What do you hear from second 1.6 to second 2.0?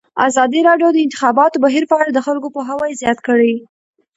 بهیر په